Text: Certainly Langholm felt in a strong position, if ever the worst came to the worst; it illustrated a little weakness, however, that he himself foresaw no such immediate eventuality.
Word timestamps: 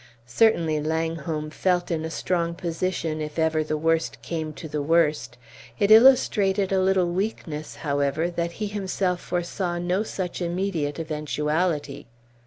Certainly 0.25 0.81
Langholm 0.81 1.51
felt 1.51 1.91
in 1.91 2.03
a 2.03 2.09
strong 2.09 2.55
position, 2.55 3.21
if 3.21 3.37
ever 3.37 3.63
the 3.63 3.77
worst 3.77 4.19
came 4.23 4.51
to 4.53 4.67
the 4.67 4.81
worst; 4.81 5.37
it 5.77 5.91
illustrated 5.91 6.71
a 6.71 6.81
little 6.81 7.11
weakness, 7.11 7.75
however, 7.85 8.27
that 8.31 8.53
he 8.53 8.65
himself 8.65 9.19
foresaw 9.21 9.77
no 9.77 10.01
such 10.01 10.41
immediate 10.41 10.97
eventuality. 10.97 12.07